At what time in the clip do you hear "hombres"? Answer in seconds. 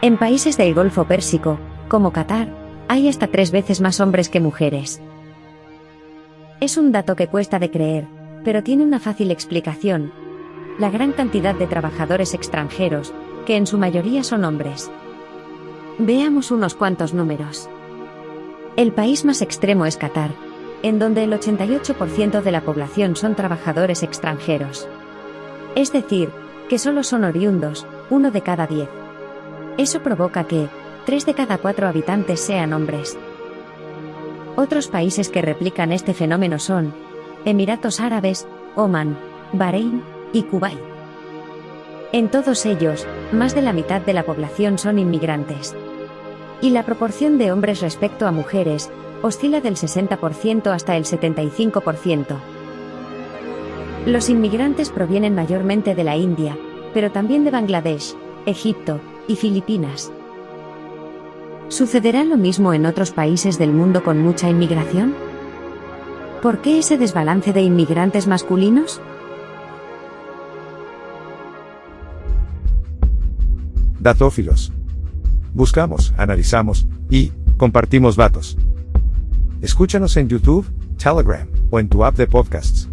3.98-4.28, 14.44-14.88, 32.72-33.16, 47.52-47.80